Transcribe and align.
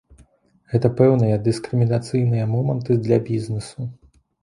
Гэта 0.73 0.91
пэўныя 1.01 1.37
дыскрымінацыйныя 1.49 2.51
моманты 2.57 3.01
для 3.07 3.25
бізнесу. 3.33 3.91